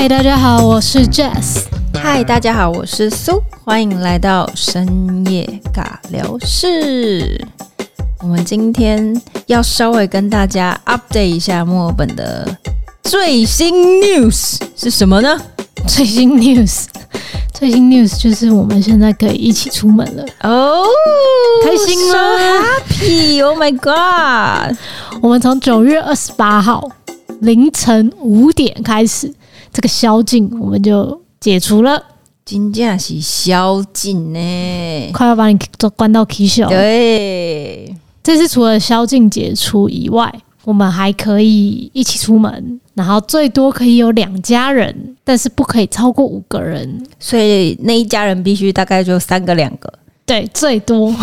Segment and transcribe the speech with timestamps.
[0.00, 1.64] 嗨，大家好，我是 Jess。
[1.92, 7.46] 嗨，大家好，我是苏，欢迎来到深夜尬聊室。
[8.22, 12.48] 我们今天要稍微跟大家 update 一下墨尔本的
[13.02, 15.38] 最新 news 是什么呢？
[15.86, 16.86] 最新 news，
[17.52, 20.82] 最新 news 就是我们现在可以一起出门了哦，
[21.62, 22.18] 开心吗
[22.88, 24.74] happy！Oh my god！
[25.20, 26.90] 我们从九月二十八号
[27.40, 29.30] 凌晨五点开始，
[29.72, 32.02] 这个宵禁我们就解除了。
[32.44, 36.68] 真的是宵禁呢，快要把你都关到起笑。
[36.68, 37.94] 对。
[38.22, 40.32] 这次除了宵禁解除以外，
[40.64, 47.02] 我们还可以一起出门，然后最多可以有两家人，但是不可以超过五个人。
[47.18, 49.92] 所以那一家人必须大概就三个两个，
[50.26, 51.14] 对，最多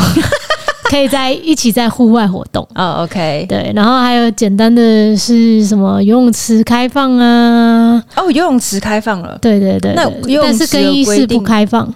[0.89, 2.67] 可以在一起在户外活动。
[2.75, 8.03] 哦，OK，对，然后还有简单的是什么游泳池开放啊？
[8.15, 9.37] 哦，游泳池开放了。
[9.41, 11.93] 对对对，那游泳池但是更衣室不开放。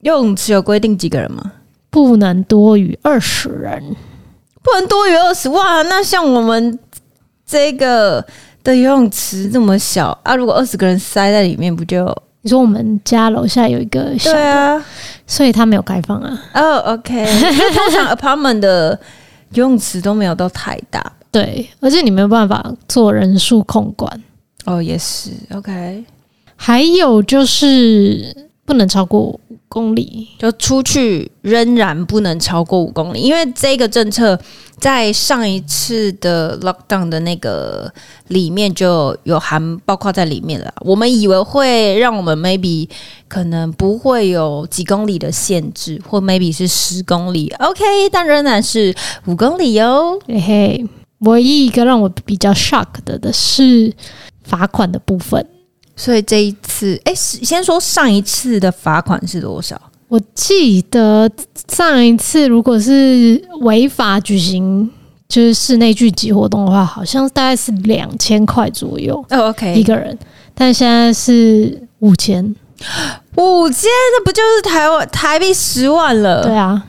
[0.00, 1.52] 游泳池有规定几个人吗？
[1.90, 3.96] 不能多于二十人。
[4.62, 5.82] 不能多于二十哇！
[5.82, 6.78] 那像我们
[7.46, 8.22] 这个
[8.62, 12.14] 的游泳池这么小啊，如果二十个人塞在里面，不就？
[12.42, 14.84] 你说我们家楼下有一个小的，对啊，
[15.26, 16.42] 所以它没有开放啊。
[16.54, 18.98] 哦、oh,，OK，因为通常 apartment 的
[19.52, 24.10] 游泳池都没有到太大，对，而且你没有办法做人数控管。
[24.64, 26.04] 哦、oh,，也是 OK。
[26.56, 28.49] 还有就是。
[28.70, 34.38] 不能超过五公里，就出去仍然不能超过五公里，因为这个政策
[34.78, 37.92] 在上一次的 lockdown 的那个
[38.28, 40.72] 里面就有含包括在里面了。
[40.82, 42.88] 我们以为会让我们 maybe
[43.26, 48.94] 可能不会有几公里的限制，或 maybe 是十公里，OK，但仍然是
[49.26, 50.16] 五公里哟。
[50.28, 50.86] 嘿嘿，
[51.18, 53.92] 唯一一个让我比较 shock 的的是
[54.44, 55.44] 罚款的部分。
[56.00, 59.78] 所以这一次，哎，先说上一次的罚款是多少？
[60.08, 61.30] 我记得
[61.70, 64.90] 上一次如果是违法举行
[65.28, 69.22] 就是室内聚集活动的话，好像大概是两千块左右。
[69.28, 70.18] 哦，OK，一个人。
[70.54, 72.42] 但现在是五千，
[73.36, 76.42] 五千，那不就是台湾台币十万了？
[76.42, 76.82] 对啊。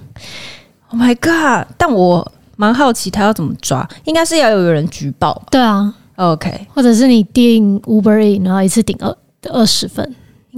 [0.87, 1.67] Oh my god！
[1.77, 5.41] 但我蛮好奇他要怎么抓，应该是要有人举报。
[5.51, 5.93] 对啊。
[6.21, 9.17] OK，或者是你订 Uber 然后一次订二
[9.49, 10.07] 二十份，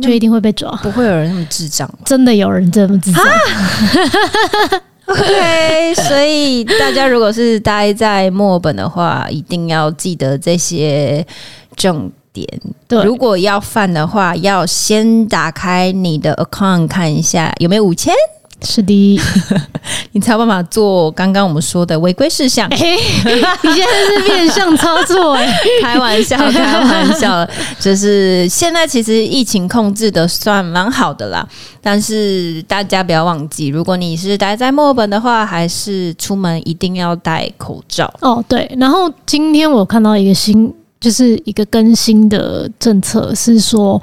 [0.01, 0.69] 就一定会被抓。
[0.83, 3.23] 不会有人那么智障，真的有人这么智障。
[5.07, 11.25] OK，所以大家如果是待在墨尔本的话，一定要记得这些
[11.77, 12.45] 重点。
[12.87, 18.13] 对，如果要犯的话，要先打开你的 account 看一下有没有五千。
[18.63, 19.19] 是的，
[20.13, 22.67] 你才有办法做刚刚我们说的违规事项。
[22.69, 25.53] 欸，你现在是变相操作哎，
[25.83, 27.47] 开玩笑， 开玩笑，
[27.79, 31.47] 就是现在其实疫情控制的算蛮好的啦。
[31.81, 38.11] 但是大家不要忘记，如果你是待在墨尔本的话，还是出门一定要戴口罩。
[38.21, 38.71] 哦，对。
[38.79, 44.01] 然后今天我看到一个新，就是一个更新的政策，是说。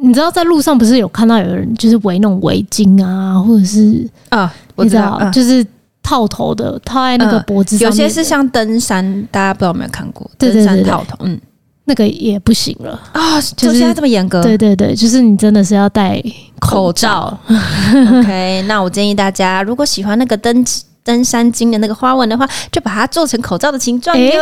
[0.00, 5.64] 你你知道在路上不是有看到有人就是围那种围巾啊，或者是啊，我知道，就是
[6.02, 10.28] 套头的套在那个脖子上，有些是像登山，大家不知道有没有看过？
[10.36, 11.40] 登山套头，嗯，
[11.84, 14.42] 那个也不行了啊，就现在这么严格？
[14.42, 16.22] 对对对，就是你真的是要戴
[16.58, 17.38] 口罩。
[17.48, 20.64] OK，那我建议大家，如果喜欢那个登
[21.02, 24.32] 登山巾的那个花纹的话，就把它做成口罩的形状哟。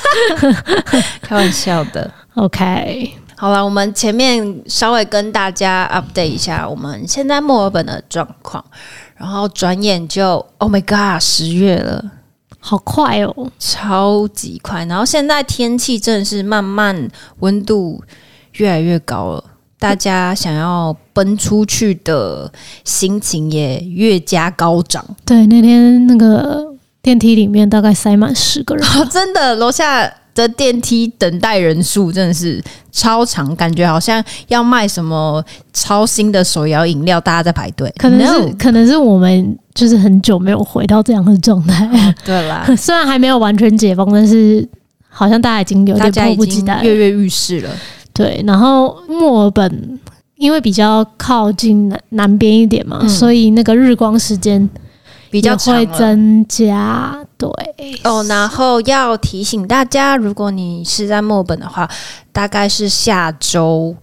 [1.22, 3.12] 开玩笑的，OK。
[3.40, 8.62] 好了，我们前面稍微跟大家 update 一下我们现在墨尔本的状况，
[9.16, 12.04] 然后转眼就 Oh my God，十月了，
[12.58, 14.84] 好快哦，超级快。
[14.84, 17.08] 然后现在天气正是慢慢
[17.38, 18.04] 温度
[18.56, 19.42] 越来越高了，
[19.78, 22.52] 大家想要奔出去的
[22.84, 25.02] 心情也越加高涨。
[25.24, 30.12] 对，那天那个电梯里面大概塞满十个人， 哦，真的楼下。
[30.34, 32.62] 的电梯等待人数真的是
[32.92, 37.92] 超长，感觉好像要卖什么超新的手摇饮料，大家在排队。
[37.98, 41.86] 可能是 No 可能是我们就是很久没有回到这样的状态。
[41.86, 44.66] 哦，对啦， 虽然还没有完全解封，但是
[45.08, 47.70] 好像大家已经有点迫不及待，跃跃欲试了。
[48.12, 49.98] 对，然后墨尔本
[50.36, 54.68] 因为比较靠近南南边一点嘛，嗯，所以那个日光时间。
[55.30, 57.48] 比较会增加，对
[58.04, 58.22] 哦。
[58.24, 61.88] 然后要提醒大家，如果你是在墨尔本的话，
[62.32, 63.94] 大概是下周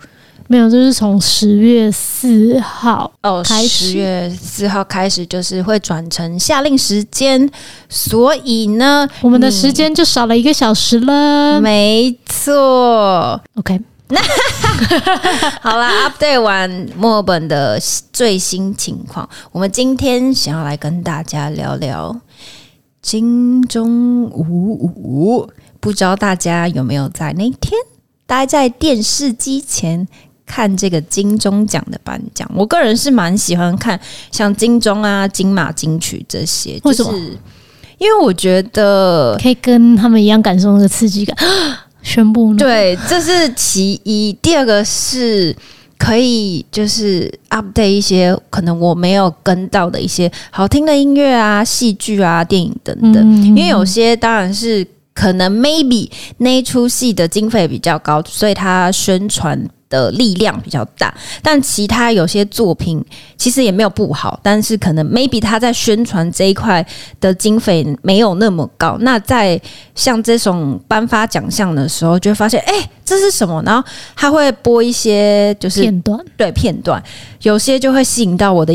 [0.47, 7.49] 没有，就是从十月四号哦开始，十月四号开始就是会转成夏令时间，
[7.89, 11.59] 所以呢，我们的时间就少了一个小时了。
[11.59, 13.81] 没错，OK。
[15.61, 17.77] 好啦，update 完墨尔本的
[18.13, 22.15] 最新情况，我们今天想要来跟大家聊聊
[23.01, 25.49] 金钟五五。
[25.79, 27.71] 不知道大家有没有在那天
[28.25, 30.07] 待在电视机前
[30.45, 32.49] 看这个金钟奖的颁奖？
[32.55, 33.99] 我个人是蛮喜欢看
[34.31, 37.11] 像金钟啊、金马、金曲这些，为什么？
[37.11, 37.37] 就是
[37.99, 41.37] 因为我觉得可以跟他们一样感受那个刺激感。
[42.01, 42.59] 宣布呢？
[42.59, 44.31] 对，这是其一。
[44.41, 45.55] 第二个是
[45.97, 53.15] 可以就是 update 一些可能我没有跟到的一些好听的音乐啊、戏剧啊、电影等等。
[53.15, 59.67] 嗯、因为有些当然是可能 maybe 那一出戏的经费比较高，所以它宣传。
[59.89, 63.03] 的力量比较大，但其他有些作品
[63.37, 66.85] 其实也没有不好，但是可能 maybe 他在宣传这一块
[67.19, 68.97] 的经费没有那么高。
[69.01, 69.59] 那在
[69.95, 73.61] 像这种颁发奖项的时候，就会发现，哎、欸，这是什么？
[73.65, 77.01] 然后他会播一些就是片段，对片段，
[77.43, 78.73] 有些就会吸引到我的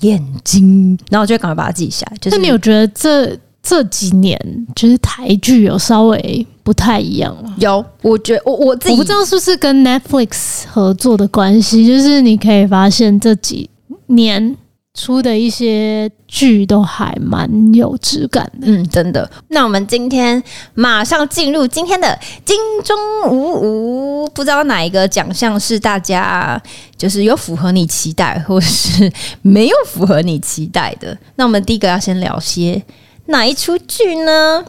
[0.00, 2.16] 眼睛，然后我就赶快把它记下来。
[2.18, 3.38] 就是那你有觉得这？
[3.62, 4.36] 这几年
[4.74, 7.54] 就是台剧有稍微不太一样了。
[7.58, 13.70] 有，我觉得我我自己我不知道是不是跟 Netflix 合作的关系，就是你可以发现这几
[14.06, 14.56] 年
[14.94, 18.66] 出的一些剧都还蛮有质感的。
[18.66, 19.30] 嗯，真的。
[19.48, 20.42] 那我们今天
[20.74, 22.98] 马上进入今天的金钟
[23.30, 26.60] 五五，不知道哪一个奖项是大家
[26.96, 29.10] 就是有符合你期待，或是
[29.40, 31.16] 没有符合你期待的？
[31.36, 32.82] 那我们第一个要先聊些。
[33.26, 34.64] 哪一出剧呢？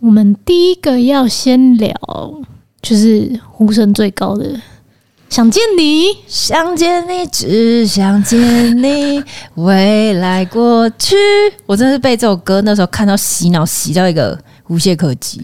[0.00, 1.92] 我们第一个要先聊，
[2.80, 4.44] 就是呼声最高的
[5.28, 9.22] 《想见你》，想见你，只想见你，
[9.56, 11.16] 未来过去。
[11.66, 14.38] 我真的是被这首歌那时候看到洗脑，洗到一个
[14.68, 15.42] 无懈可击。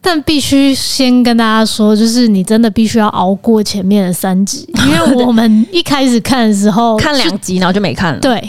[0.00, 8.20] 但必须先跟大家说，就是你真的必须要熬过前面的三集， 因为我们一开始看的时候看两集，然后就没看了。
[8.20, 8.48] 对，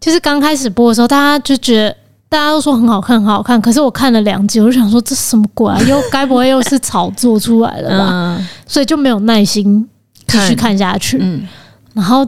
[0.00, 1.96] 就是刚开始播的时候，大家就觉得。
[2.30, 3.60] 大家都说很好看，很好看。
[3.60, 5.78] 可是我看了两集，我就想说这什么鬼啊？
[5.88, 8.08] 又该不会又是炒作出来的吧？
[8.12, 9.86] 嗯、所以就没有耐心
[10.28, 11.18] 继续看下去。
[11.20, 11.42] 嗯，
[11.92, 12.24] 然后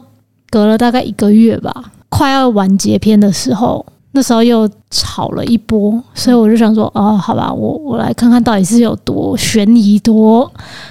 [0.51, 1.73] 隔了大概一个月吧，
[2.09, 10.51] 快要完结篇的时候，那时候又炒了一波，所以我就想说，哦，好吧，我我来看看到底是有多悬疑，多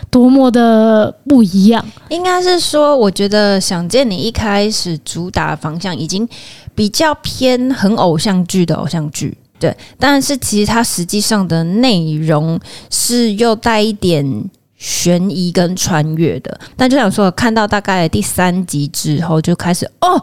[0.09, 1.85] 多么的不一样。
[2.09, 6.27] 应该是说，我觉得想见你一开始主打方向已经。
[6.73, 12.57] 比较偏很偶像剧的偶像剧，对，但是其实它实际上的内容
[12.89, 14.25] 是又带一点
[14.77, 16.59] 悬疑跟穿越的。
[16.77, 20.19] 但就想说，看到大概第三集之后，就开始哦，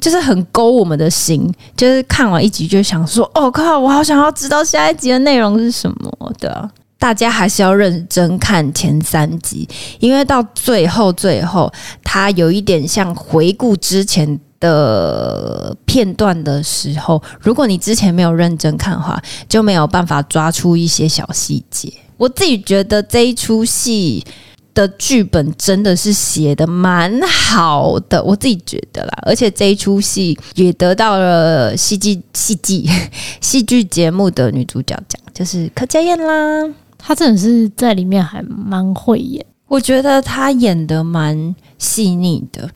[0.00, 6.70] 就是很勾我们的心，就是看完一集就想说，哦靠，我好想要知道下一集的内容是什么的。
[6.98, 9.68] 大家还是要认真看前三集，
[9.98, 14.40] 因为到最后最后，它有一点像回顾之前。
[14.60, 19.18] 的片段的时候，如果你之前没有认真看的话，
[19.48, 21.90] 就没有办法抓出一些小细节。
[22.18, 24.22] 我自己觉得这一出戏
[24.72, 29.10] 的剧本真的是写的蛮好的，我自己觉得啦。
[29.22, 32.84] 而且这一出戏也得到了戏剧戏剧
[33.40, 36.72] 戏剧节目的女主角奖，就是柯佳燕啦。
[36.96, 42.68] 她真的是在里面还蛮会演，我觉得她演的蛮细腻的。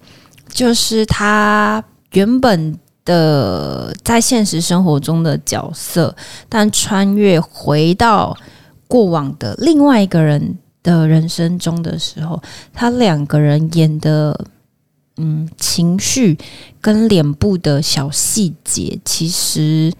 [0.48, 1.82] 就是她
[2.12, 6.14] 原本的在现实生活中的角色，
[6.48, 8.36] 但穿越回到
[8.86, 12.40] 过往的另外一个人的人生中的时候，
[12.72, 14.46] 他两个人演的，
[15.16, 16.38] 嗯，情绪
[16.80, 19.92] 跟脸部的小细节，其实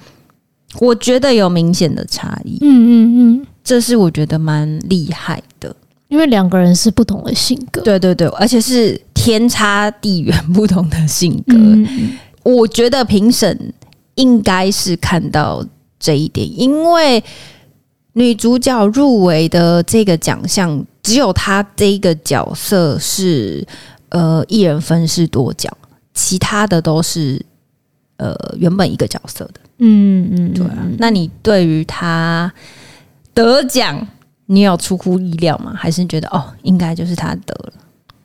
[0.79, 2.59] 我觉得有明显的差异。
[2.61, 5.75] 嗯嗯嗯，这是我觉得蛮厉害的。
[6.09, 11.57] 因为两个人是不同的性格，对对对，而且是天差地远不同的性格。
[11.57, 12.13] 嗯、
[12.45, 13.73] 我觉得评审
[14.15, 15.65] 应该是看到
[15.99, 17.25] 这一点，因为
[18.15, 23.65] 女主角入围的这个奖项，只有她这一个角色是
[24.09, 25.71] 呃一人分饰多角，
[26.15, 27.41] 其他的都是
[28.17, 29.61] 呃原本一个角色的。
[29.79, 30.87] 嗯嗯，对啊。
[30.99, 32.53] 那你对于她
[33.33, 34.07] 得奖？
[34.47, 35.73] 你有出乎意料吗？
[35.75, 37.73] 还是觉得哦，应该就是她得了？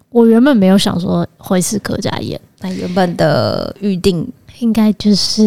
[0.09, 4.27] 我原本没有想说会是柯佳嬿，那原本的预定
[4.59, 5.43] 应该就是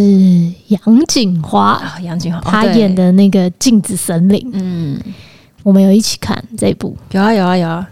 [0.69, 4.41] 杨谨华啊，杨谨华他演的那个《镜子森林》。
[4.53, 4.99] 嗯，
[5.63, 7.89] 我们有一起看这一部，有啊有啊有啊。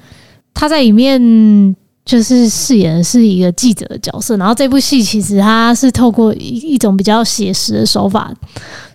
[0.53, 8.35] 他在里面就是饰演的是一个记者的角色，然后这部戏其实他是透过一一种比较写实的手法，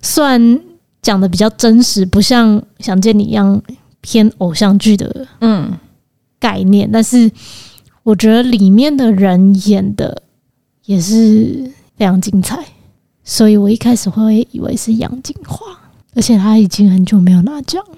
[0.02, 0.60] 算。
[1.02, 3.62] 讲的比较真实，不像想见你一样
[4.02, 5.72] 偏偶像剧的嗯
[6.40, 7.30] 概念，但是
[8.02, 10.24] 我觉得里面的人演的
[10.86, 12.58] 也是非常精彩，
[13.24, 15.66] 所以我一开始会以为是杨谨华，
[16.16, 17.98] 而且他已经很久没有拿奖了。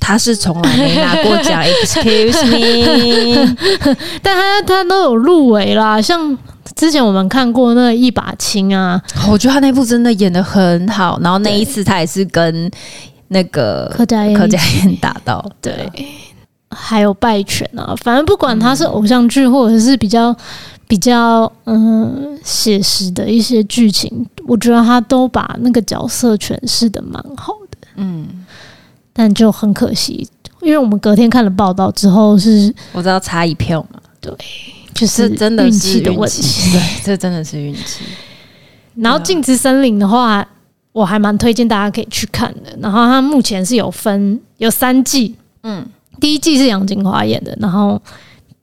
[0.00, 3.56] 他是从来没拿过奖， Excuse me，
[4.22, 6.36] 但他他都有入围啦，像
[6.76, 12.70] 之前我们看过那一把青啊，我觉得他那部真的演的很好，然后那一次他也是跟
[13.28, 14.34] 那个柯佳嬿。
[14.34, 15.90] 柯佳嬿打到，对，
[16.70, 20.34] 还有败犬啊，反正不管他是偶像剧或者是比较
[20.88, 28.26] 比较嗯写实的一些剧情，我觉得他都把那个角色诠释的蛮好的，嗯。
[29.12, 30.28] 但就很可惜，
[30.62, 34.32] 因为我们隔天看了报道之后，是我知道差一票嘛，对，
[34.94, 38.04] 就是真的运气的问题，对，这真的是运气。
[38.94, 40.46] 然后《镜子森林》的话，
[40.92, 42.78] 我还蛮推荐大家可以去看的。
[42.80, 45.84] 然后它目前是有分有三季，嗯，
[46.20, 48.00] 第一季是杨金华演的，然后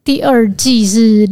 [0.05, 1.29] 第二季是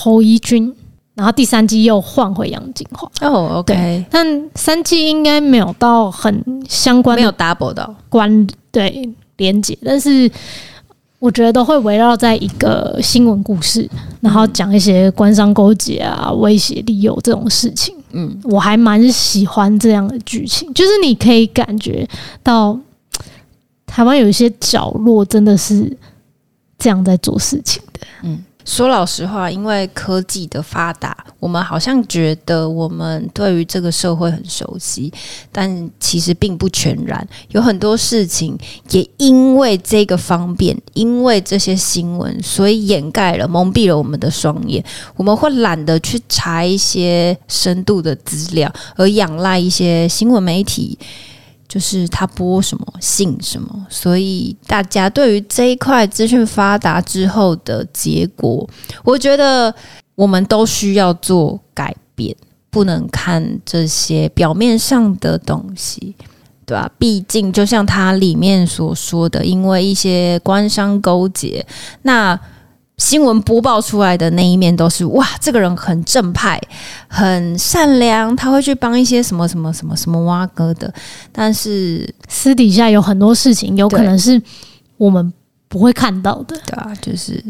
[0.00, 0.74] 侯怡君。
[1.12, 10.30] 然后第三季又换回杨谨华哦，OK，但三季应该没有到很相关，没有 double 到关对连接，但是
[11.18, 13.86] 我觉得都会围绕在一个新闻故事，
[14.22, 17.94] 然后讲一些官商勾结啊、威胁利诱这种事情。
[18.12, 22.08] 嗯，我还蛮喜欢这样的剧情，就是你可以感觉
[22.42, 22.78] 到
[23.84, 25.94] 台湾有一些角落真的是
[26.78, 28.00] 这样在做事情的。
[28.22, 28.42] 嗯。
[28.64, 35.12] 说老实话，因为科技的发达，我们好像觉得我们对于这个社会很熟悉，
[35.50, 37.26] 但其实并不全然。
[37.48, 38.56] 有很多事情
[38.90, 44.84] 也因为这个方便，因为这些新闻，所以掩盖了、蒙蔽了我们的双眼。
[45.16, 50.98] 我们会懒得去查一些深度的资料，而仰赖一些新闻媒体。
[51.70, 58.68] 就是他播什么信什么，所以大家对于这一块资讯发达之后的结果，
[59.04, 59.72] 我觉得
[60.16, 62.34] 我们都需要做改变，
[62.70, 66.16] 不能看这些表面上的东西，
[66.66, 66.90] 对吧？
[66.98, 71.64] 毕竟就像他里面所说的，因为一些官商勾结，
[72.02, 72.38] 那。
[73.00, 76.60] 新闻播报出来的那一面都是哇，这个人很正派，
[77.08, 80.92] 很善良，他会去帮一些什么什么什么什么挖哥的。
[81.32, 84.40] 但是私底下有很多事情，有可能是
[84.98, 85.32] 我们
[85.66, 87.42] 不会看到的，对啊，就是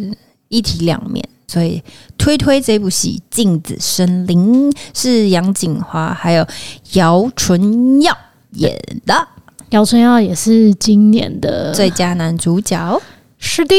[0.48, 1.28] 一体两面。
[1.48, 1.82] 所以
[2.16, 6.46] 推推这部戏《镜子森林》是杨锦华还有
[6.92, 8.16] 姚淳耀
[8.52, 9.26] 演的，
[9.70, 13.02] 姚淳耀也是今年的最佳男主角。
[13.42, 13.74] 是的，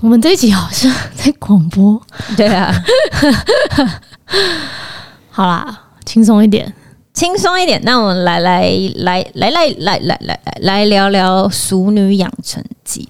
[0.00, 2.02] 我们这一集好像在广播。
[2.36, 2.74] 对啊，
[5.30, 6.74] 好啦，轻松一点，
[7.14, 7.80] 轻松一点。
[7.84, 13.08] 那我们来来来来来来来来来来聊聊《熟女养成记》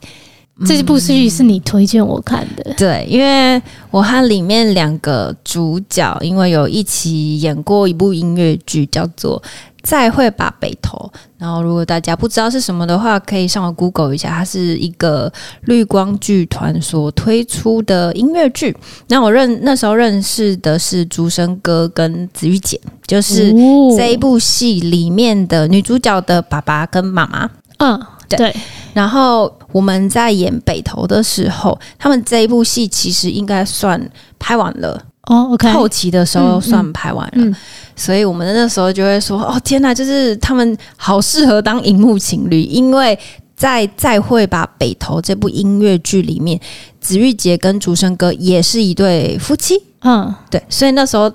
[0.64, 2.72] 这部戏是你推荐我看的。
[2.78, 3.60] 对，因为
[3.90, 9.42] 我和里面两个主角，因为有一起演过一部音乐剧，叫做。
[9.82, 11.08] 再会吧，北投。
[11.38, 18.76] 然后，如果大家不知道是什么的话，可以上网 Google 一下，它是一个绿光剧团所推出的音乐剧。
[19.06, 23.54] 那我认那时候认识的是竹生哥跟子玉姐，就是
[23.96, 27.48] 这一部戏里面的女主角的爸爸跟妈妈。
[27.78, 27.96] 嗯，
[28.28, 28.36] 对。
[28.38, 28.56] 对，
[28.96, 34.00] 然后我们在演北投的时候，他们这一部戏其实应该算
[34.38, 34.98] 拍完了。
[35.26, 37.32] 哦，OK，后期的时候算拍完了。
[37.34, 37.56] 嗯嗯
[37.94, 43.18] 所以我们那时候就会说：“哦，天哪，就是他们好适合当荧幕情侣，因为
[43.54, 46.58] 在《再会吧，北投》这部音乐剧里面，
[46.98, 49.74] 子玉洁跟竹生哥也是一对夫妻。
[50.00, 50.62] 嗯，对。
[50.70, 51.30] 所以那时候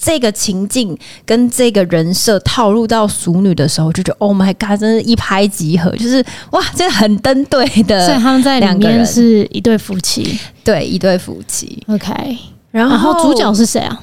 [0.00, 8.06] 这个情境跟这个人设套入到熟女的时候，就觉得 Oh my God，真是一拍即合，就是哇，这很登对的。
[8.06, 11.82] 所以他们在里面是一对夫妻，对，一对夫妻。
[11.88, 12.38] OK，
[12.70, 14.00] 然后，主角是谁啊？”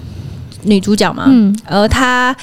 [0.64, 2.36] 女主角嘛，嗯，而她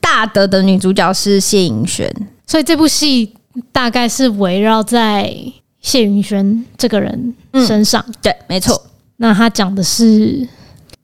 [0.00, 2.06] 大德的女主角是谢盈萱，
[2.46, 3.32] 所以这部戏
[3.72, 5.34] 大概是围绕在
[5.80, 7.34] 谢盈萱这个人
[7.66, 8.04] 身上。
[8.06, 8.80] 嗯、对，没错。
[9.16, 10.46] 那她讲的是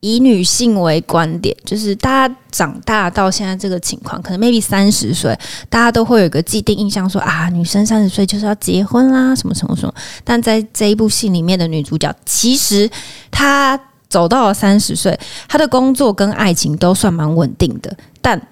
[0.00, 5.38] 以女性为观点，就是大家长大到现在这个情况，可能 maybe 三十岁，
[5.68, 9.94] 大家都会有一个既定印象说，说啊，女生三十岁就是要结婚啦，什么什么什么。
[10.24, 12.90] 但在这一部戏里面的女主角，其实
[13.30, 13.80] 她。
[14.10, 15.16] 走到了三十岁，
[15.46, 17.96] 她的工作跟爱情都算蛮稳定的。
[18.20, 18.48] 但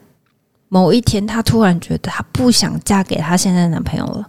[0.69, 4.25] 某一天，她突然觉得她不想嫁给她现在的男朋友了，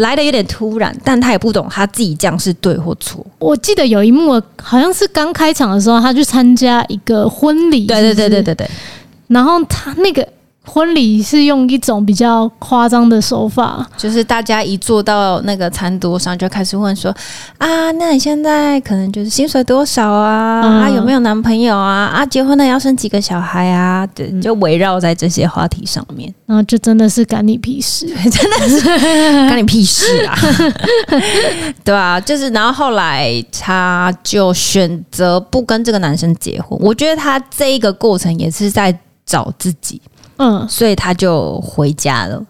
[0.00, 0.94] 来的有点突然。
[1.04, 3.24] 但他也不懂他自己这样是对或错。
[3.38, 7.86] 我记得有一幕，好像是刚开场的时候，他去参加一个婚礼。
[7.86, 8.70] 对对对对对对。
[9.28, 10.26] 然后他那个
[10.62, 17.10] 婚礼是用一种比较夸张的手法，就是大家一坐到那个餐桌上，就开始问说
[17.58, 20.60] ：“啊，那你现在可能就是薪水多少啊？
[20.62, 22.04] 嗯、啊，有没有男朋友啊？
[22.14, 24.06] 啊，结婚了要生几个小孩啊？
[24.14, 28.80] 对，就围绕在这些话题上面，然后就真的是干你屁事， 真的是
[29.48, 30.38] 干你屁事啊！
[31.82, 36.78] 对啊，就是然后后来他就选择不跟这个男生结婚。
[36.82, 40.00] 我觉得他这一个过程也是在找自己。
[40.40, 42.42] 嗯，所以他就回家了。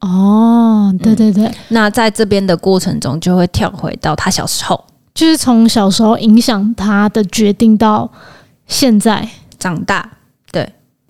[0.00, 1.46] 哦，对对对。
[1.46, 8.10] 嗯，那在这边的过程中，就会跳回到他小时候，就是从小时候影响他的决定到
[8.66, 9.28] 现在
[9.58, 10.17] 长大。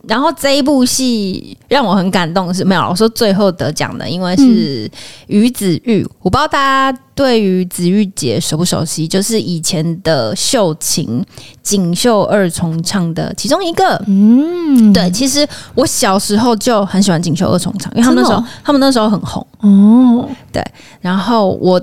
[0.06, 4.90] 然后这一部戏让我很感动是，没有，我说最后得奖的，因为是
[5.26, 6.02] 于子玉。
[6.02, 6.58] 嗯、我不知道大
[6.92, 11.22] 家对于子玉姐熟不熟悉，就是以前的秀琴
[11.62, 14.02] 锦绣二重唱的其中一个。
[14.06, 19.44] 嗯，对，其实我小时候就很喜欢锦绣二重唱，因为他们那时候、哦、他们那时候很红。
[19.60, 20.64] 哦，对。
[21.00, 21.78] 然后我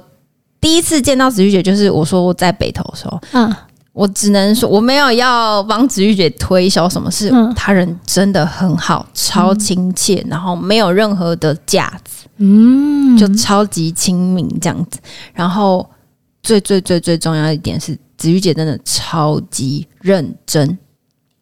[0.62, 3.20] 第一次见到子玉姐，就是我说我在北投的时候。
[3.34, 3.54] 嗯。
[3.96, 7.32] 我只能说，我没有要帮子玉姐推销什么事。
[7.56, 15.00] 他人真的很好，超亲切，然后没有任何的架子，嗯，就超级亲民这样子。
[15.34, 15.90] 然后
[16.44, 20.78] 最最最最重要一点是，子玉姐真的超级认真。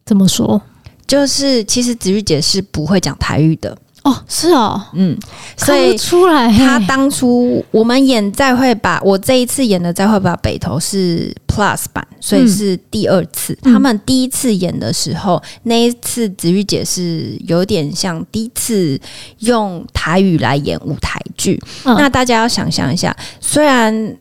[0.06, 0.62] 怎么说？
[1.08, 3.76] 就是其实子玉姐是不会讲台语的。
[4.04, 5.18] 哦，是哦，嗯，
[5.56, 13.58] 所以出来，他当初我们演再会吧，我这一次演的再会吧北投是 Plus 版，所以是第二次。
[13.62, 19.00] 嗯、他们第一次演的时候，那一次子玉姐是有点像第一次
[19.38, 21.58] 用台语来演舞台剧。
[21.84, 24.16] 嗯、那大家要想象一下，虽然。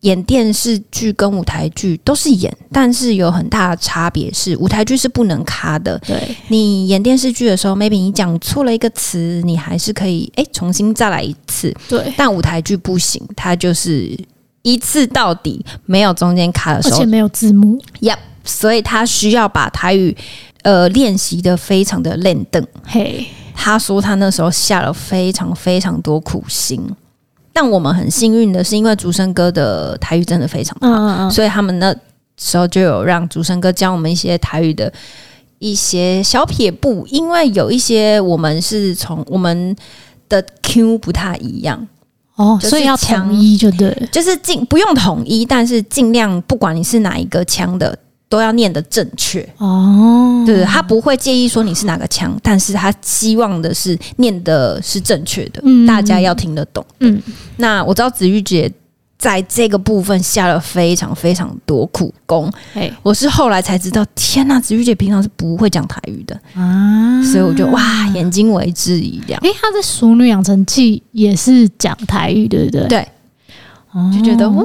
[0.00, 5.98] 演电视剧跟舞台剧都是演，但是有很大的差别是，舞台剧是不能卡的。
[6.06, 11.74] 对，你演电视剧的时候，maybe 你讲错了一个词，你还是可以哎、欸、重新再来一次。
[11.88, 14.16] 对，但舞台剧不行，它就是
[14.62, 17.76] 一次到底，没有中间卡的时候，而且没有字幕。
[18.00, 20.16] Yep，所以他需要把台语
[20.62, 22.64] 呃练习的非常的练邓。
[22.84, 26.80] 嘿，他说他那时候下了非常非常多苦心。
[27.60, 31.92] 但我们很幸运的是，因为竹生哥的台语真的非常好，嗯嗯嗯，所以他们那
[32.36, 34.92] 时候就有让竹生哥教我们一些台语的
[35.58, 37.04] 一些小撇步。
[37.10, 39.74] 因为有一些我们是从我们
[40.28, 41.84] 的 Q 不太一样
[42.36, 47.98] 哦，所以要统一就对，就是尽不用统一，但是尽量不管你是哪一个腔的。
[48.28, 56.84] 都要念得正确哦，对，他不会介意说你是哪个腔，但是他希望的是念的是正确的，嗯、大家要听得懂。
[57.00, 57.22] 嗯，
[57.56, 58.70] 那我知道子玉姐
[59.18, 69.40] 在这个部分下了非常非常多苦功，哎我是后来才知道，天呐，子玉姐平常是不会讲台语的啊，所以我就哇，眼睛为之一亮。
[69.40, 72.86] 诶，她在《熟女养成记》也是讲台语，对不对？
[72.88, 73.08] 对，
[74.14, 74.64] 就觉得哇，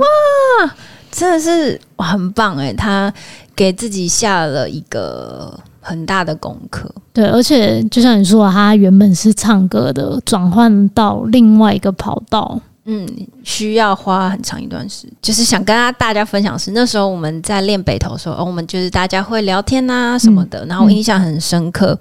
[1.10, 3.12] 真的是很棒诶，她。
[3.55, 13.07] 给自己下了一个很大的功课，对，而且就像你说，他原本是唱歌的，转换到另外一个跑道，嗯，
[13.43, 15.11] 需要花很长一段时间。
[15.21, 21.97] 就是想跟大家分享是，那时候我们在练北投的时候，哦，我们就是大家会聊天啊什么的，嗯、然后我印象很深刻。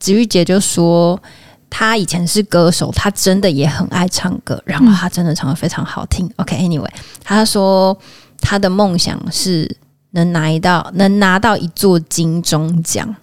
[0.00, 1.20] 子玉姐就说，
[1.70, 6.26] 她以前是歌手，她真的也很爱唱歌，然后她真的唱得非常好听。
[6.26, 6.90] 嗯、OK，Anyway，
[7.22, 7.96] 她说
[8.40, 9.76] 她的梦想是。
[10.12, 13.14] 能拿到能拿到一座金钟奖。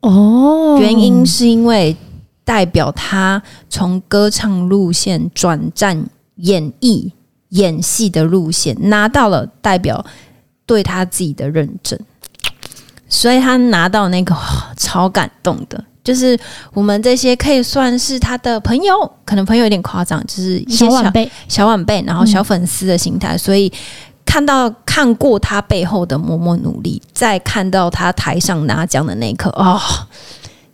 [0.00, 1.96] 哦，原因是因为
[2.44, 7.10] 代表他从歌唱路线转战演艺
[7.48, 10.04] 演戏的路线，拿到了代表
[10.66, 11.98] 对他自己的认证，
[13.08, 14.36] 所以他拿到那个
[14.76, 16.38] 超感动的，就是
[16.74, 23.72] 我们这些可以算是他的朋友，可能朋友有点夸张，就是一些小晚辈、小晚辈，然后小粉丝的心态，所以。
[24.34, 29.80] 看到看过他背后的默默努力，再看到他台上拿奖的那一刻，哦，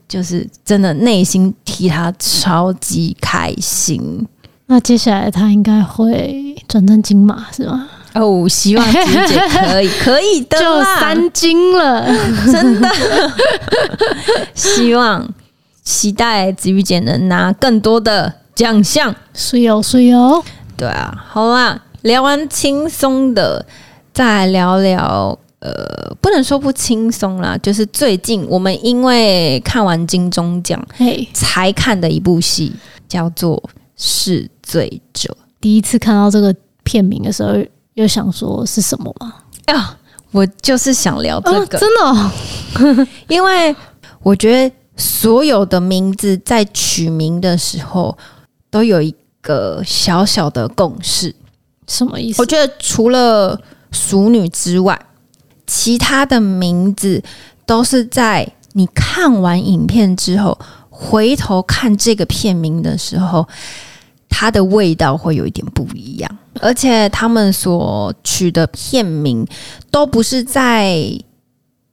[0.08, 4.26] 就是真的内心替他超级开心。
[4.64, 7.86] 那接下来他应该会转正金马是吗？
[8.14, 12.06] 哦，希望子玉姐可以，可以的， 就三金了，
[12.50, 12.88] 真的。
[14.56, 15.28] 希望
[15.84, 20.42] 期待子玉姐能拿更多的奖项，是哦是哦。
[20.78, 21.78] 对啊，好啦。
[22.02, 23.64] 聊完轻松的，
[24.12, 32.72] 再聊聊呃，不能说不轻松啦，就是最近我们因为看完金钟奖，嘿，才看的一部戏
[33.08, 33.56] 叫做
[33.96, 35.28] 《试醉者》。
[35.60, 37.54] 第一次看到这个片名的时候，
[37.94, 39.34] 又想说是什么吗？
[39.66, 39.98] 啊，
[40.30, 43.76] 我就是想聊这个，啊、真的、哦，因为
[44.22, 48.16] 我觉得所有的名字在取名的时候
[48.70, 51.34] 都有一个小小的共识，
[51.90, 52.40] 什么意思？
[52.40, 54.98] 我觉得除了熟女之外，
[55.66, 57.20] 其他的名字
[57.66, 60.56] 都是在你看完影片之后，
[60.88, 63.46] 回头看这个片名的时候，
[64.28, 69.44] 它的味道会有一点不一样，而且他们所取的片名
[69.90, 71.12] 都不是在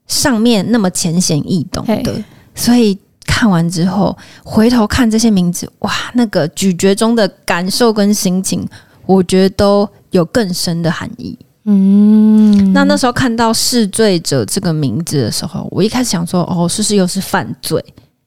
[0.06, 8.68] 上面那么浅显易懂的，所以看完之后回头看这些名字，哇，那个咀嚼中的感受跟心情，
[9.08, 11.38] 我觉得都有更深的含义。
[11.70, 17.84] 嗯，那那时候看到试罪者这个名字的时候，我一开始想说，哦，是不是又是犯罪？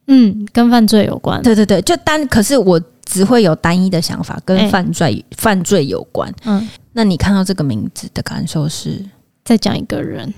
[0.09, 1.41] 嗯，跟犯罪有关。
[1.43, 6.31] 对对对，就单，可是我只会有单一的想法，跟犯罪、欸、犯罪有关。
[6.45, 9.03] 嗯，那你看到这个名字的感受是
[9.43, 10.35] 在讲一个人？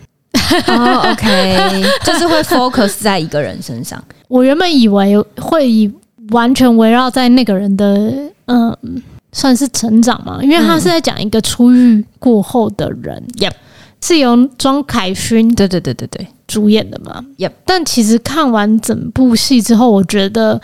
[0.69, 4.03] 哦，OK， 就是会 focus 在一个人身上。
[4.29, 5.93] 我原本以为会以
[6.31, 8.13] 完全围绕在那个人的，
[8.47, 9.03] 嗯。
[9.33, 13.55] 算是成长嘛，因为他是在讲一个出狱过后的人，Yep，、嗯、
[14.01, 16.27] 是由庄凯勋对对对对对。
[16.47, 17.25] 主演的嘛。
[17.39, 20.61] Yep，但其实看完整部戏之后，我觉得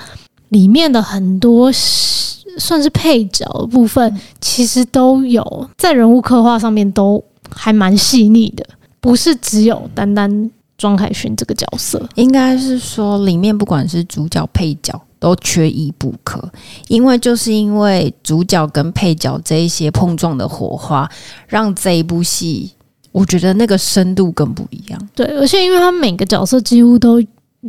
[0.51, 8.67] 里面的很多算是配角的部分，其实都有在人物刻画上面都还蛮细腻的，
[9.01, 15.01] 不是只有单单庄凯勋这个角色，应该是说里面不管是主角配角。
[15.19, 16.51] 都缺一不可，
[16.89, 21.09] 因为就是因为主角跟配角这一些碰撞的火花，
[21.47, 22.73] 让这一部戏
[23.13, 25.09] 我觉得那个深度更不一样。
[25.15, 27.21] 对，而且因为他每个角色几乎都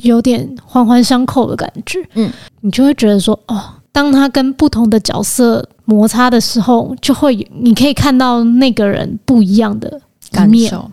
[0.03, 2.31] 有点环环相扣的感觉，嗯，
[2.61, 3.59] 你就会觉得说，哦，
[3.91, 9.99] 当他跟不同的角色摩擦的时候，就会你可以看到那个人不一样的
[10.31, 10.89] 感受。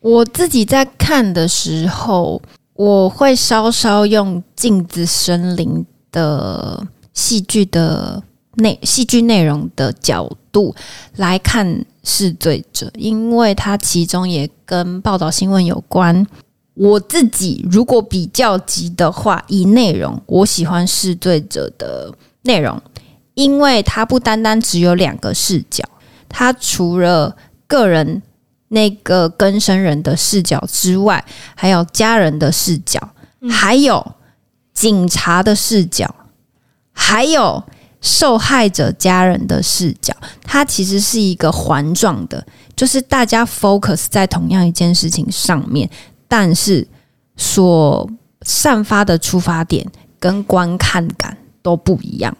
[0.00, 2.40] 我自己在看的时候，
[2.74, 8.22] 我会稍稍用镜子森林的戏剧的
[8.56, 10.74] 内戏剧内容的角度
[11.16, 16.26] 来看试罪者，因为它其中也跟报道新闻有关。
[16.74, 22.80] 我自己如果比较急的话，以内容我喜欢试罪者的内容，
[23.34, 25.84] 因为它不单单只有两个视角，
[26.28, 28.22] 它除了个人
[28.68, 33.00] 那个跟生人的视角之外，还有家人的视角，
[33.48, 34.14] 还有。
[34.72, 36.14] 警察的视角，
[36.92, 37.62] 还有
[38.00, 45.88] 受害者家人的视角，它其实是一个环状的，就是大家 focus 在同样一件事情上面，
[46.26, 46.86] 但是
[47.36, 48.08] 所
[48.42, 49.86] 散发的出发点
[50.18, 52.34] 跟观看感都不一样。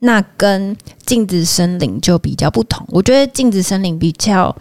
[0.00, 4.56] 那跟镜子森林就比较不同，我觉得镜子森林比较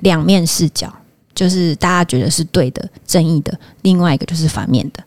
[0.00, 0.92] 两面视角，
[1.34, 5.02] 就是大家觉得是对的、正义的，另外一个就是反面的。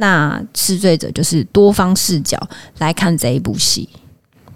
[0.00, 2.36] 那试罪者就是多方视角
[2.78, 3.88] 来看这一部戏，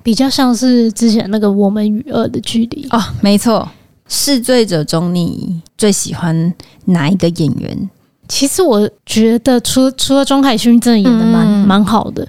[0.02, 3.68] 比较像是之前那个《我们与恶的距离》哦，没错。
[4.08, 6.52] 试罪者中，你最喜欢
[6.86, 7.90] 哪一个演员？
[8.28, 12.26] 其实我觉得除，除除了钟凯勋，真的演的蛮蛮好的。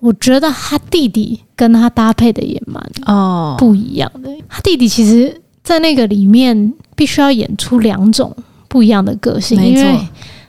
[0.00, 4.28] 我觉得他弟弟跟他搭配的也蛮哦不一样的。
[4.48, 8.36] 他弟弟其实，在那个里面必须要演出两种
[8.68, 10.06] 不一样的个性，没错。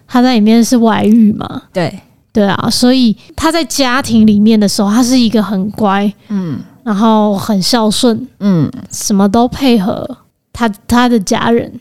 [0.08, 1.64] 他在里面是外遇嘛？
[1.74, 2.00] 对
[2.32, 10.06] 对啊，所以他在家庭里面的时候，他是一个很乖，嗯，然后很孝顺，嗯，什么都配合
[10.52, 11.72] 他他的家人，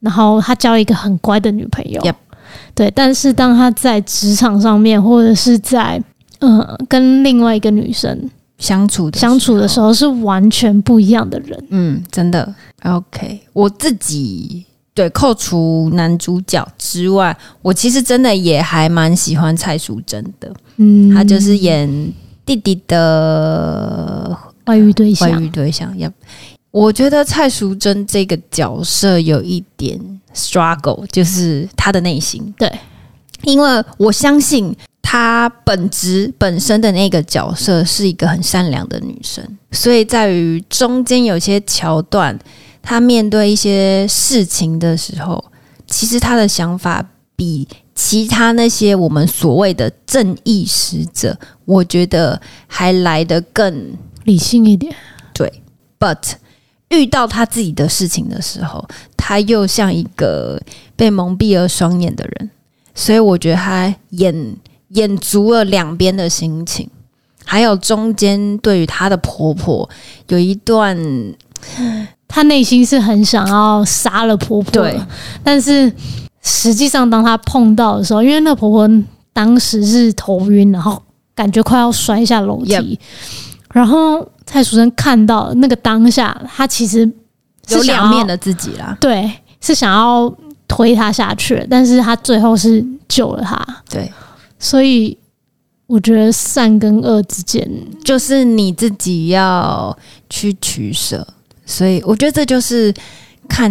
[0.00, 2.14] 然后他交一个很乖的女朋友，Yep.
[2.74, 2.92] 对。
[2.94, 6.02] 但是当他在职场上面，或者是在
[6.40, 11.66] 嗯、呃、跟另外一个女生相处的相处的时候，是完全不一样的人。
[11.70, 12.54] 嗯，真的。
[12.82, 14.66] OK，我自己。
[14.94, 20.52] 对，扣除男主角之外，我其实真的也还蛮喜欢蔡淑臻的。
[20.76, 21.88] 嗯，她就是演
[22.44, 25.30] 弟弟的外遇对象。
[25.30, 26.12] 外遇对象，要，
[26.70, 29.98] 我觉得蔡淑臻这个角色有一点
[30.34, 32.52] struggle，就是她的内心。
[32.58, 32.70] 对，
[33.44, 42.38] 因为我相信她本质本身的那个角色是一个很善良的女生，所以在于中间有些桥段。
[42.82, 45.42] 他面对一些事情的时候，
[45.86, 54.94] 其实他的想法比其他那些我们所谓的正义使者，我觉得还来得更理性一点。
[55.32, 55.62] 对
[55.98, 56.32] ，but
[56.88, 60.60] 遇到他自己的事情的时候，他又像一个
[60.96, 62.50] 被蒙蔽了双眼的人，
[62.94, 64.56] 所以我觉得他演
[64.88, 66.90] 演足了两边的心情，
[67.44, 69.88] 还有中间对于他的婆婆
[70.28, 70.98] 有一段。
[72.34, 74.98] 她内心是很想要杀了婆婆，对，
[75.44, 75.92] 但是
[76.40, 78.88] 实际上当她碰到的时候，因为那婆婆
[79.34, 81.02] 当时是头晕，然后
[81.34, 82.72] 感觉快要摔下楼梯。
[82.72, 82.98] Yep.
[83.74, 87.04] 然后蔡淑臻看到那个当下，她其实
[87.68, 88.96] 是有两面的自己啦。
[88.98, 90.34] 对，是想要
[90.66, 93.62] 推她下去，但是她最后是救了她。
[93.90, 94.10] 对，
[94.58, 95.18] 所以
[95.86, 97.70] 我觉得善跟恶之间，
[98.02, 99.94] 就是你自己要
[100.30, 101.26] 去取舍。
[101.72, 102.94] 所以我觉得这就是。
[103.48, 103.70] 看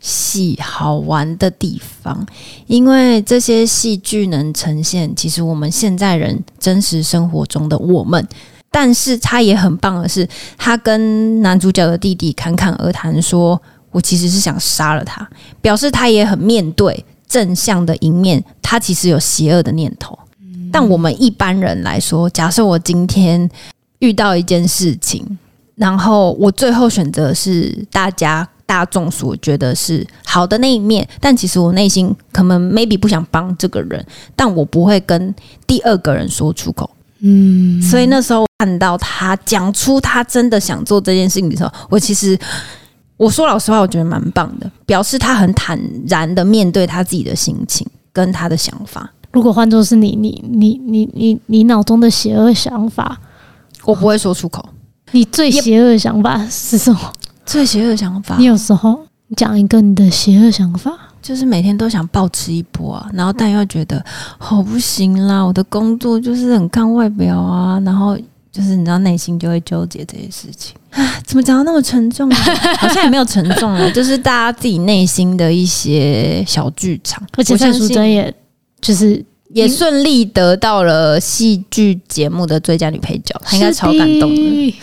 [0.00, 2.26] 戏好玩的地方，
[2.66, 8.26] 因为这些戏剧能呈现其实我们现在人真实生活中的我们。
[8.70, 13.58] 但是他也很棒的是，他跟男主角的弟弟侃侃而谈，说
[13.92, 15.26] 我其实是想杀了他，
[15.62, 20.18] 表示他也很面对正向的一面，他其实有邪恶的念头。
[20.72, 23.48] 但我们一般人来说，假设我今天
[24.00, 25.38] 遇到一件事情，
[25.74, 28.48] 然后我最后选择是大家。
[28.64, 34.02] 大众所觉得是好的那一面，但其实我内心可能 maybe 不想帮这个人，
[34.34, 35.34] 但我不会跟
[35.66, 36.88] 第二个人说出口。
[37.18, 42.38] 嗯，所以那时候看到他讲出他真的想做这件事情的时候，我其实
[43.18, 49.12] 我说老实话，我觉得蛮棒的，表示他很坦然的面对他自己的心情跟他的想法。
[49.32, 53.20] 如果换作是你，你你你你你脑中的邪恶想法，
[53.84, 54.66] 我不会说出口。
[55.12, 57.12] 你最邪恶的想法是什么？
[57.46, 59.00] 最邪恶的想法，你有时候
[59.36, 64.04] 讲一个你的邪恶想法，就是每天都想暴吃一波啊，然后但又觉得
[64.38, 68.16] 好不行啦，我的工作就是很看外表啊，然后
[68.50, 72.28] 就是你知道内心就会纠结这些事情啊，怎么讲到那么沉重？
[72.30, 72.36] 啊
[72.78, 77.22] 好像也没有沉重啊，就是大家自己内心的一些小剧场。
[77.36, 78.32] 而且蔡淑臻也
[78.80, 84.74] 就是也顺利得到了戏剧节目的最佳女配角，她应该超感动的。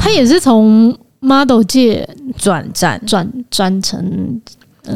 [0.00, 0.96] 她也是从。
[1.26, 3.00] model 界转战。
[3.06, 4.38] 转转成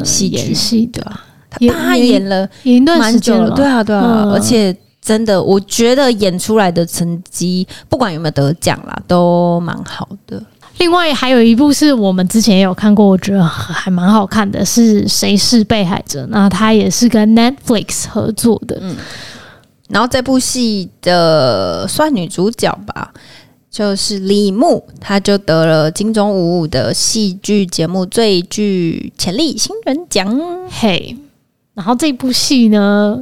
[0.05, 1.01] 戏演戏的，
[1.49, 10.43] 他他演了演一段时间了，对啊对啊，而且真的，我觉得演出来的成绩，不管有没有得奖啦，都蛮好的。
[10.79, 16.27] 另外还有一部是我们之前也有看过，我觉得还蛮好看的，是谁是被害者？
[16.31, 18.97] 那他也是跟 Netflix 合作的，嗯，
[19.89, 23.13] 然后这部戏的算女主角吧。
[23.71, 30.41] 就是李牧，她就得了金钟五五的戏剧节目最具潜力新人奖。
[30.71, 31.17] 嘿，
[31.75, 33.17] 然后这部戏呢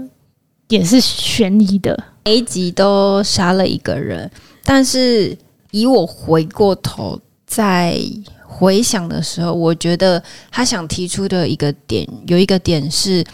[0.69, 4.31] 也是悬疑的，每一集都杀了一个人。
[4.65, 5.37] 但是
[5.73, 7.99] 以我回过头在
[8.45, 13.25] 回想的时候，我觉得他想提出的一个点，有一个点是，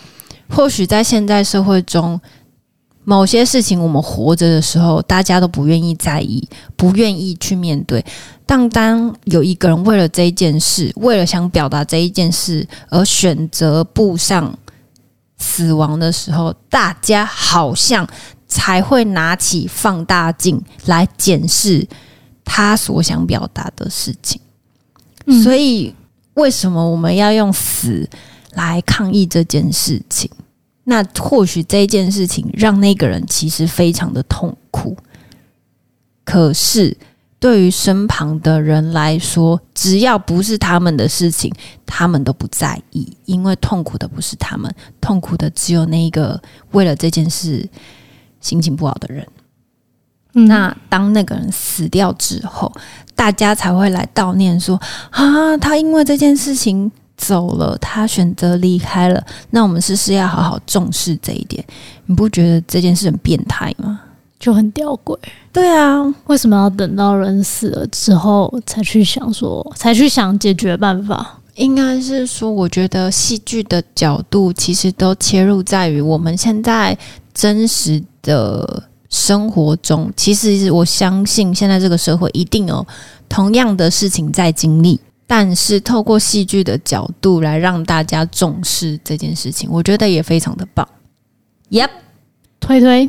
[0.48, 2.20] 或许在现在社会中。
[3.05, 8.05] 某些事情，我们活着的时候，大家都不愿意在意，不愿意去面对。
[8.46, 14.57] 但当有一个人为了这一件事，为了想表达这一件事而选择步上
[15.37, 18.07] 死亡的时候，大家好像
[18.46, 21.85] 才会拿起放大镜来检视
[22.44, 24.40] 他所想表达的事情。
[25.26, 25.42] 嗯。
[25.42, 25.94] 所以，
[26.35, 28.09] 为什么我们要用死
[28.52, 30.31] 来抗议这件事情？
[30.85, 34.96] 那或许这件事情让那个人其实非常的痛苦，
[36.24, 36.96] 可是
[37.38, 41.55] 对于身旁的人来说，只要不是他们的事情，
[41.87, 47.64] 他们都不在意，因为痛苦的不是他们，痛苦的只有那个为了这件事
[48.40, 49.24] 心情不好的人。
[50.34, 50.46] 嗯。
[50.46, 52.72] 那当那个人死掉之后，
[53.14, 56.90] 大家才会来悼念说啊，他因为这件事情。
[57.14, 59.24] 走了，他选择离开了。
[59.50, 61.64] 那我们是不是要好好重视这一点？
[62.06, 64.00] 你不觉得这件事很变态吗？
[64.40, 65.16] 就很吊诡。
[65.52, 71.38] 对啊，为什么要等到人死了之后才去想说，才去想解决办法？
[71.54, 76.96] 应该是说，我觉得戏剧的角度其实都切入在于我们现在
[77.32, 78.82] 真实的
[79.12, 80.12] 生活中。
[80.16, 82.85] 其实我相信，现在这个社会一定有
[83.29, 84.98] 同样的事情在经历。
[85.25, 90.87] 但是透过戏剧的角度来让大家重视这件事情，我觉得也非常的棒。
[91.70, 91.90] Yep，
[92.59, 93.09] 推推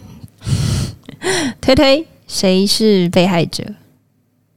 [1.60, 3.64] 推推，谁是被害者？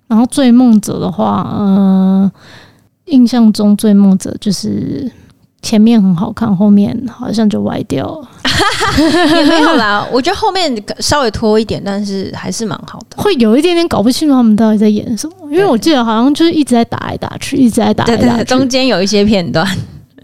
[0.07, 2.33] 然后追梦者的话，嗯、呃，
[3.07, 5.11] 印象中追梦者就是。
[5.67, 8.29] 前面很好看，后面好像就歪掉了，
[9.35, 10.07] 也没有啦。
[10.13, 13.21] 我觉得后面稍微拖一点，但是还是蛮好的。
[13.21, 18.23] 会有一点点搞不清楚他们到底在演什么，因为我记得好像就是一直在打来打去，一直在打来打去。
[18.23, 19.67] 对对对，中间有一些片段。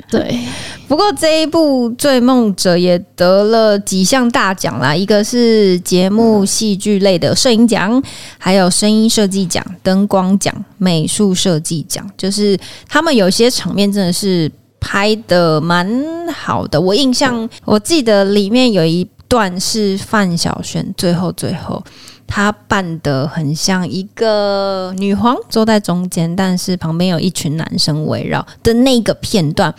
[0.09, 0.39] 对，
[0.87, 8.01] 不过这一部《追梦者》也得了几项大奖啦，一个是节目戏剧类的摄影奖，
[8.39, 12.09] 还有声音设计奖、灯光奖、美术设计奖。
[12.17, 12.57] 就是
[12.89, 14.49] 他们有些场面真的是。
[14.83, 15.89] 拍的蛮
[16.35, 21.83] 好的，我印象我记得里面有一段是范晓萱，最后最后
[22.27, 29.73] 她扮的很像一个女皇坐在中间，但是旁边有一群男生围绕的那个片段，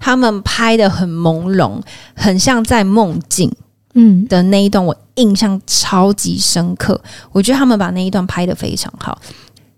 [0.00, 1.80] 他们拍的很朦胧，
[2.14, 3.50] 很像在梦境。
[3.94, 7.00] 嗯的那一段，我印象超级深刻。
[7.32, 9.18] 我觉得他们把那一段拍的非常好，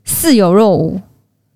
[0.04, 1.00] 似有若无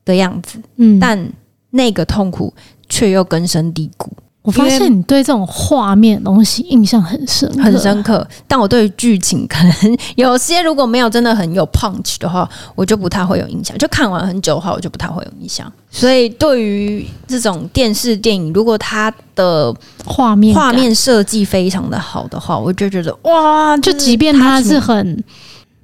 [0.04, 0.60] 的样子。
[0.76, 1.32] 嗯，但
[1.70, 2.54] 那个痛苦
[2.94, 4.08] 却又根深蒂固。
[4.42, 8.26] 我发现你对这种画面东西印象很深，很深刻。
[8.46, 13.76] 但我对于剧情可能有些如果没有真的很有 punch 的话，我就不太会有印象。
[13.78, 15.72] 就看完很久的话，我就不太会有印象。
[15.90, 25.24] 所以对于这种电视电影，如果它的画面画面设计非常的好的话，我就觉得哇，就即便它是很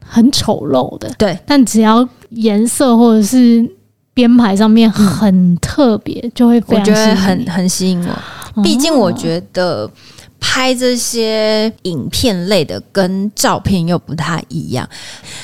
[0.07, 3.67] 很丑陋的，对，但只要颜色或者是
[4.13, 8.63] 编排上面很特别，嗯、就会我觉得很很吸引我。
[8.63, 9.89] 毕竟我觉得
[10.41, 14.89] 拍这些影片类的跟照片又不太一样，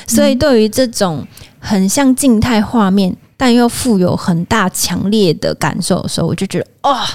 [0.07, 1.25] 所以对于这种
[1.59, 7.07] 很像静态画面，但又富有很大强烈的感受的时候，我就觉得哇，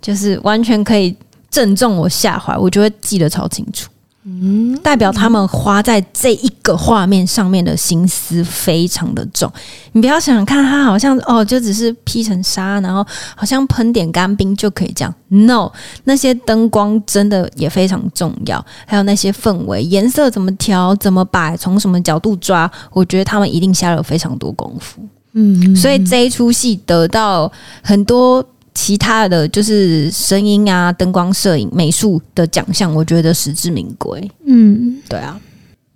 [0.00, 1.14] 就是完全可以
[1.50, 3.90] 正中我下怀，我就会记得超清楚。
[4.28, 9.48] 嗯，代表他们花在这一个画面上面的心思非常的重。
[9.92, 15.14] 你不要想看他好像哦，就只是披成沙，然后好像喷点干冰就可以这样。
[15.28, 15.70] No，
[16.02, 25.00] 那些灯光真的也非常重要，还有那些氛围、颜色怎么调、怎么摆、从什么角度抓，我觉得他们一定下了非常多功夫。
[25.34, 28.44] 嗯，所以这一出戏得到很多。
[28.76, 34.30] 其他的就是声音啊、灯光、摄影、美术的奖项，我觉得实至名归。
[34.44, 35.40] 嗯，对啊。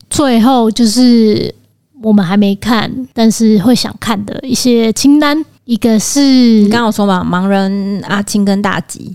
[0.09, 1.55] 最后就是
[2.03, 9.15] 我们还没看，但是会想看的一些清单，一个是你刚刚有说嘛，盲人阿青跟大吉。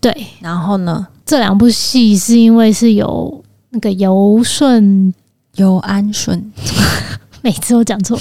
[0.00, 5.14] 对，然后呢，这两部戏是因为是有那个游顺、
[5.54, 6.52] 游安顺。
[7.46, 8.18] 每次都讲错，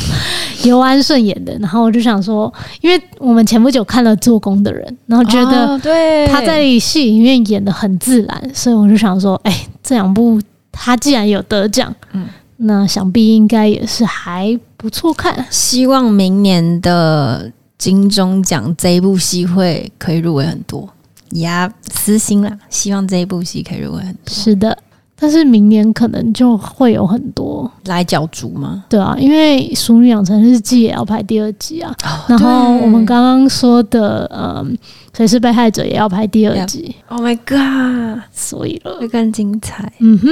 [0.65, 10.39] 尤安顺演的，然后我就想说，因为我们前不久看了《做工的人》，然后觉得对他在戏里面演的很自然，所以我就想说，哎，这两部
[10.71, 15.43] 他既然有得奖，嗯，那想必应该也是还不错看。
[15.49, 20.87] 希望明年的金钟奖这一部戏会可以入围很多，
[21.31, 24.19] 呀，私心啦，希望这一部戏可以入围很多。
[24.27, 24.77] 是的。
[25.25, 28.83] 但是明年可能就会有很多来角逐吗？
[28.87, 31.91] 对啊，因为《熟女养成日记》也要拍第二季啊。
[32.03, 34.77] 哦、然后我们刚刚说的，嗯，
[35.17, 36.95] 谁是被害者也要拍第二季。
[37.07, 38.21] Oh my god！
[38.31, 39.91] 所以了，会更精彩。
[39.97, 40.29] 嗯哼。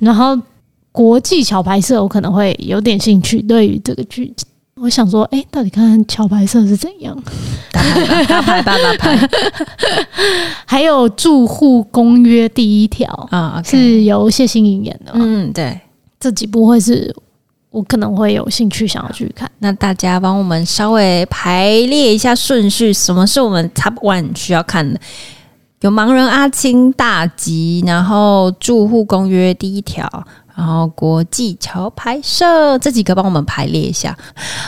[0.00, 0.36] 然后
[0.90, 3.40] 国际桥牌社，我可能会有点兴趣。
[3.40, 4.48] 对于这个剧情。
[4.82, 7.16] 我想说，哎、欸，到底看看桥牌社是怎样？
[7.70, 9.28] 大牌，大牌，大牌。
[10.66, 15.12] 还有住户公约第一条啊，是由谢欣颖演的。
[15.14, 15.80] 嗯，对，
[16.18, 17.14] 这几部会是
[17.70, 19.48] 我可能会有兴趣想要去看。
[19.60, 24.98] 那大家帮我们稍微排列一下顺序，什么是我们 Top One 需要看的？
[25.82, 30.08] 有盲人阿青大吉，然后住户公约第一条。
[30.54, 34.16] 然后国际桥牌社这几个帮我们排列一下。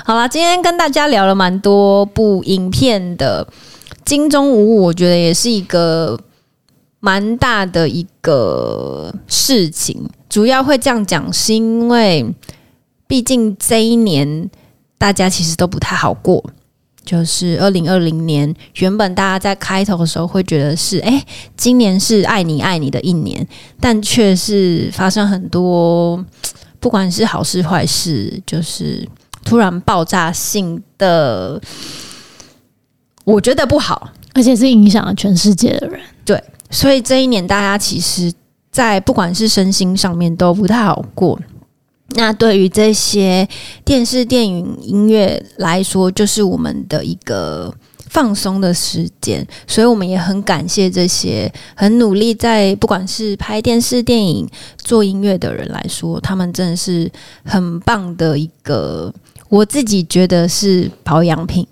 [0.05, 3.47] 好了，今天跟大家聊了蛮多部影片的
[4.05, 6.19] 金钟五五，我觉得也是一个
[7.01, 10.09] 蛮大的一个事情。
[10.29, 12.35] 主要会这样讲，是因为
[13.07, 14.51] 毕竟这一年
[14.99, 16.43] 大家其实都不太好过。
[17.05, 21.25] 就是二零二零年，原本大家在开头的时候会觉得是，哎，
[21.57, 23.47] 今年是爱你爱你的一年，
[23.81, 26.25] 但却是发生很多，
[26.81, 29.07] 不管是好事坏事，就是
[29.45, 31.61] 突然爆炸性的，
[33.25, 36.01] 我觉得不好，而且是影响了全世界的人。
[36.25, 38.33] 对，所以这一年大家其实，
[38.71, 41.39] 在不管是身心上面都不太好过。
[42.15, 43.47] 那对于这些
[43.85, 47.75] 电视、电影、音乐来说，就是我们的一个
[48.09, 54.49] 放松的时间，所以我们也很感谢这些很努力在不管是拍电视、电影、
[54.79, 57.11] 做音乐的人来说，他们真的是
[57.45, 59.13] 很棒的一个，
[59.49, 61.67] 我自己觉得是保养品。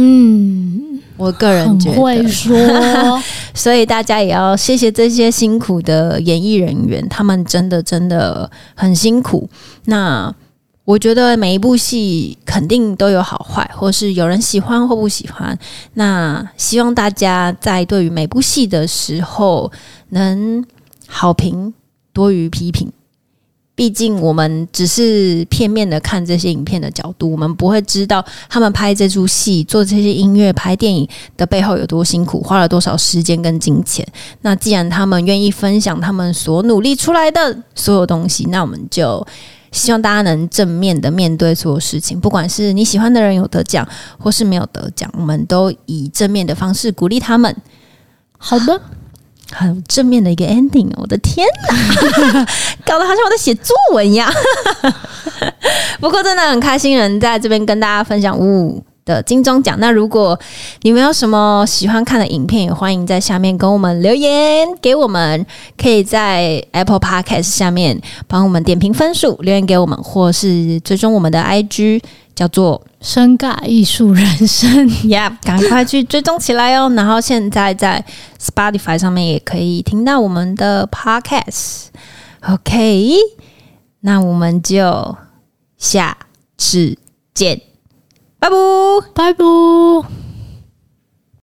[0.00, 0.87] 嗯，
[1.18, 2.56] 我个人觉得会说，
[3.52, 9.50] 所以大家也要谢谢这些辛苦的演艺人员，他们真的真的很辛苦。
[9.86, 10.32] 那
[10.84, 15.58] 我觉得每一部戏肯定都有好坏，或是有人喜欢或不喜欢。
[15.94, 19.70] 那希望大家在对于每部戏的时候，
[20.10, 20.64] 能
[21.06, 21.74] 好评
[22.12, 22.90] 多于批评。
[23.78, 34.04] 毕竟我们只是片面的看这些影片的角度，我们不会知道他们拍这出戏、做这些音乐、拍电影的背后有多辛苦，花了多少时间跟金钱。
[34.40, 39.24] 那既然他们愿意分享他们所努力出来的所有东西，那我们就
[39.70, 42.20] 希望大家能正面的面对所有事情。
[42.20, 47.54] 不管是你喜欢的人有得奖，或是没有得奖，我们都以正面的方式鼓励他们。
[48.38, 48.80] 好的。
[49.50, 52.46] 很正面的一个 ending，我的天哪，
[52.84, 54.30] 搞得好像我在写作文一样。
[56.00, 59.76] 不过真的很开心，人在这边跟大家分享五五的金钟奖。
[59.80, 60.38] 那如果
[60.82, 65.44] 你们有什么喜欢看的影片，也欢迎在下面跟我们留言给我们。
[65.76, 72.02] 可以在 Apple Podcast 下面帮我们点评分数，留言给我们，或是追踪我们的 IG。
[72.38, 76.88] 叫做深尬艺术人生呀， 赶、快去追踪起来哦！
[76.94, 78.04] 然后现在在
[78.40, 81.86] Spotify 上面也可以听到我们的 Podcast。
[82.48, 83.16] OK，
[84.02, 85.16] 那我们就
[85.76, 86.16] 下
[86.56, 86.96] 次
[87.34, 87.60] 见，
[88.38, 88.54] 拜拜，
[89.12, 90.27] 拜拜。